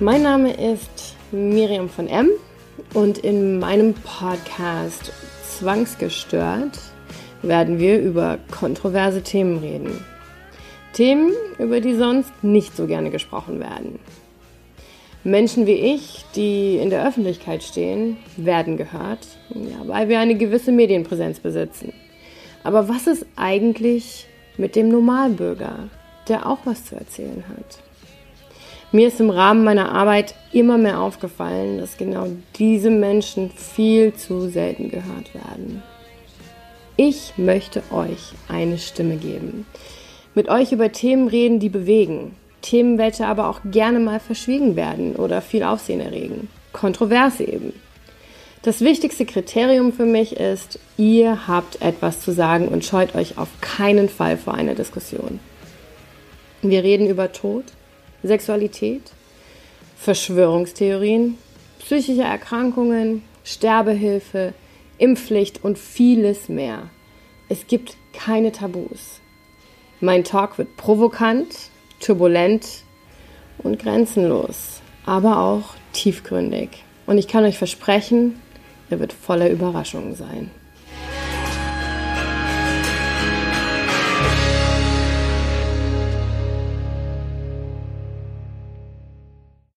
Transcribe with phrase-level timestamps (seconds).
[0.00, 2.28] Mein Name ist Miriam von M
[2.94, 5.12] und in meinem Podcast
[5.44, 6.80] Zwangsgestört
[7.42, 10.04] werden wir über kontroverse Themen reden.
[10.94, 14.00] Themen, über die sonst nicht so gerne gesprochen werden.
[15.22, 20.72] Menschen wie ich, die in der Öffentlichkeit stehen, werden gehört, ja, weil wir eine gewisse
[20.72, 21.92] Medienpräsenz besitzen.
[22.64, 25.88] Aber was ist eigentlich mit dem Normalbürger,
[26.26, 27.78] der auch was zu erzählen hat?
[28.94, 34.48] Mir ist im Rahmen meiner Arbeit immer mehr aufgefallen, dass genau diese Menschen viel zu
[34.48, 35.82] selten gehört werden.
[36.96, 39.66] Ich möchte euch eine Stimme geben.
[40.36, 42.36] Mit euch über Themen reden, die bewegen.
[42.62, 46.48] Themen, welche aber auch gerne mal verschwiegen werden oder viel Aufsehen erregen.
[46.72, 47.72] Kontrovers eben.
[48.62, 53.48] Das wichtigste Kriterium für mich ist, ihr habt etwas zu sagen und scheut euch auf
[53.60, 55.40] keinen Fall vor einer Diskussion.
[56.62, 57.64] Wir reden über Tod,
[58.24, 59.12] Sexualität,
[59.96, 61.38] Verschwörungstheorien,
[61.78, 64.54] psychische Erkrankungen, Sterbehilfe,
[64.98, 66.90] Impfpflicht und vieles mehr.
[67.48, 69.20] Es gibt keine Tabus.
[70.00, 71.54] Mein Talk wird provokant,
[72.00, 72.66] turbulent
[73.58, 76.70] und grenzenlos, aber auch tiefgründig.
[77.06, 78.40] Und ich kann euch versprechen,
[78.90, 80.50] er wird voller Überraschungen sein.